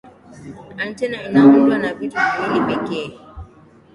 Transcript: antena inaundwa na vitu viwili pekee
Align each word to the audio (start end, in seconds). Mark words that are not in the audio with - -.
antena 0.85 1.23
inaundwa 1.27 1.77
na 1.77 1.93
vitu 1.93 2.17
viwili 2.39 2.61
pekee 2.75 3.17